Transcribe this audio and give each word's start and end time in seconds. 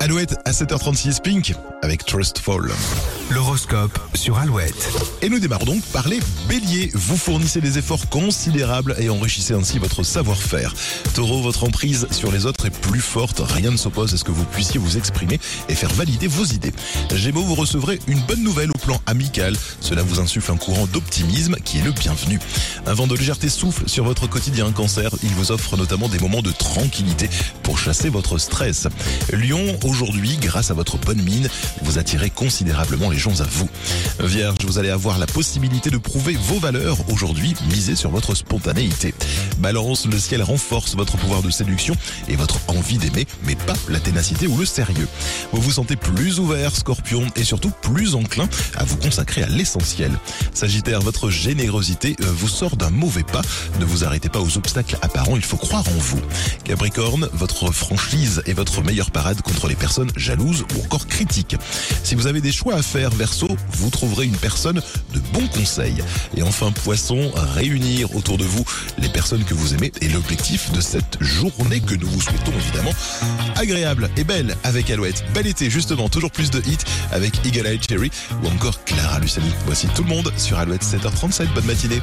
Alouette 0.00 0.36
à 0.44 0.52
7h36 0.52 1.22
Pink 1.22 1.54
avec 1.82 2.04
Trustful. 2.04 2.72
L'horoscope 3.30 3.98
sur 4.14 4.38
Alouette. 4.38 4.88
Et 5.20 5.28
nous 5.28 5.38
démarrons 5.38 5.66
donc 5.66 5.82
par 5.92 6.08
les 6.08 6.18
béliers. 6.48 6.90
Vous 6.94 7.18
fournissez 7.18 7.60
des 7.60 7.76
efforts 7.76 8.08
considérables 8.08 8.96
et 8.98 9.10
enrichissez 9.10 9.52
ainsi 9.52 9.78
votre 9.78 10.02
savoir-faire. 10.02 10.72
Taureau, 11.14 11.42
votre 11.42 11.64
emprise 11.64 12.06
sur 12.10 12.32
les 12.32 12.46
autres 12.46 12.64
est 12.66 12.80
plus 12.80 13.00
forte. 13.00 13.42
Rien 13.44 13.70
ne 13.70 13.76
s'oppose 13.76 14.14
à 14.14 14.16
ce 14.16 14.24
que 14.24 14.30
vous 14.30 14.44
puissiez 14.44 14.80
vous 14.80 14.96
exprimer 14.96 15.38
et 15.68 15.74
faire 15.74 15.92
valider 15.92 16.26
vos 16.26 16.44
idées. 16.44 16.72
Gémeaux, 17.14 17.42
vous 17.42 17.54
recevrez 17.54 17.98
une 18.06 18.20
bonne 18.20 18.42
nouvelle 18.42 18.70
au 18.70 18.78
plan 18.78 18.98
amical. 19.04 19.54
Cela 19.80 20.02
vous 20.02 20.20
insuffle 20.20 20.52
un 20.52 20.56
courant 20.56 20.86
d'optimisme 20.86 21.56
qui 21.56 21.80
est 21.80 21.84
le 21.84 21.92
bienvenu. 21.92 22.38
Un 22.86 22.94
vent 22.94 23.06
de 23.06 23.14
légèreté 23.14 23.50
souffle 23.50 23.86
sur 23.88 24.04
votre 24.04 24.26
quotidien 24.26 24.72
cancer. 24.72 25.10
Il 25.22 25.34
vous 25.34 25.52
offre 25.52 25.76
notamment 25.76 26.08
des 26.08 26.18
moments 26.18 26.42
de 26.42 26.52
tranquillité 26.52 27.28
pour 27.62 27.78
chasser 27.78 28.08
votre 28.08 28.38
stress. 28.38 28.88
Lion, 29.34 29.78
aujourd'hui, 29.84 30.38
grâce 30.40 30.70
à 30.70 30.74
votre 30.74 30.96
bonne 30.96 31.20
mine, 31.20 31.50
vous 31.82 31.98
attirez 31.98 32.30
considérablement 32.30 33.10
les 33.10 33.17
à 33.18 33.44
vous. 33.50 33.68
Vierge, 34.20 34.58
vous 34.64 34.78
allez 34.78 34.90
avoir 34.90 35.18
la 35.18 35.26
possibilité 35.26 35.90
de 35.90 35.98
prouver 35.98 36.34
vos 36.34 36.60
valeurs 36.60 36.96
aujourd'hui, 37.10 37.52
misez 37.68 37.96
sur 37.96 38.10
votre 38.10 38.36
spontanéité. 38.36 39.12
Balance, 39.58 40.06
le 40.06 40.16
ciel 40.20 40.40
renforce 40.40 40.94
votre 40.94 41.16
pouvoir 41.16 41.42
de 41.42 41.50
séduction 41.50 41.96
et 42.28 42.36
votre 42.36 42.60
envie 42.68 42.96
d'aimer, 42.96 43.26
mais 43.44 43.56
pas 43.56 43.74
la 43.88 43.98
ténacité 43.98 44.46
ou 44.46 44.56
le 44.56 44.64
sérieux. 44.64 45.08
Vous 45.52 45.60
vous 45.60 45.72
sentez 45.72 45.96
plus 45.96 46.38
ouvert, 46.38 46.76
scorpion, 46.76 47.26
et 47.34 47.42
surtout 47.42 47.72
plus 47.82 48.14
enclin 48.14 48.48
à 48.76 48.84
vous 48.84 48.96
consacrer 48.96 49.42
à 49.42 49.48
l'essentiel. 49.48 50.12
Sagittaire, 50.54 51.00
votre 51.00 51.28
générosité 51.28 52.14
euh, 52.20 52.26
vous 52.30 52.48
sort 52.48 52.76
d'un 52.76 52.90
mauvais 52.90 53.24
pas. 53.24 53.42
Ne 53.80 53.84
vous 53.84 54.04
arrêtez 54.04 54.28
pas 54.28 54.40
aux 54.40 54.56
obstacles 54.56 54.96
apparents, 55.02 55.34
il 55.34 55.44
faut 55.44 55.56
croire 55.56 55.86
en 55.88 55.98
vous. 55.98 56.20
Capricorne, 56.62 57.28
votre 57.32 57.72
franchise 57.72 58.42
est 58.46 58.52
votre 58.52 58.80
meilleure 58.82 59.10
parade 59.10 59.42
contre 59.42 59.66
les 59.66 59.74
personnes 59.74 60.10
jalouses 60.14 60.64
ou 60.76 60.84
encore 60.84 61.08
critiques. 61.08 61.56
Si 62.04 62.14
vous 62.14 62.28
avez 62.28 62.40
des 62.40 62.52
choix 62.52 62.74
à 62.74 62.82
faire, 62.82 63.07
Vous 63.72 63.90
trouverez 63.90 64.26
une 64.26 64.36
personne 64.36 64.80
de 65.14 65.20
bons 65.32 65.46
conseils. 65.48 66.02
Et 66.36 66.42
enfin, 66.42 66.72
Poisson, 66.72 67.30
réunir 67.54 68.14
autour 68.14 68.38
de 68.38 68.44
vous 68.44 68.64
les 68.98 69.08
personnes 69.08 69.44
que 69.44 69.54
vous 69.54 69.74
aimez 69.74 69.92
est 70.00 70.08
l'objectif 70.08 70.70
de 70.72 70.80
cette 70.80 71.18
journée 71.20 71.80
que 71.80 71.94
nous 71.94 72.08
vous 72.08 72.20
souhaitons 72.20 72.52
évidemment 72.52 72.92
agréable 73.56 74.10
et 74.16 74.24
belle 74.24 74.56
avec 74.64 74.90
Alouette. 74.90 75.24
Bel 75.34 75.46
été 75.46 75.70
justement, 75.70 76.08
toujours 76.08 76.30
plus 76.30 76.50
de 76.50 76.60
hits 76.60 76.78
avec 77.12 77.44
Eagle 77.46 77.66
Eye 77.66 77.80
Cherry 77.86 78.10
ou 78.42 78.48
encore 78.48 78.84
Clara 78.84 79.18
Luciani. 79.20 79.52
Voici 79.66 79.86
tout 79.88 80.02
le 80.02 80.10
monde 80.10 80.32
sur 80.36 80.58
Alouette 80.58 80.84
7h37. 80.84 81.52
Bonne 81.54 81.66
matinée. 81.66 82.00